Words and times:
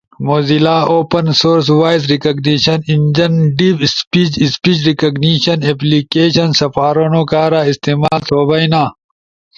موزیلا 0.27 0.77
اوپن 0.91 1.25
سورس 1.39 1.67
وائس 1.81 2.03
ریکگنیشن 2.11 2.79
انجن 2.93 3.33
ڈیپ 3.57 3.77
اسپیج، 3.85 4.31
اسپیج 4.45 4.77
ریکگنیشن 4.87 5.57
اپلیکیشن 5.71 6.49
سپارونو 6.59 7.21
کارا 7.31 7.61
استعمال 7.71 8.19
تھو 8.27 8.37
بئینا، 8.49 8.83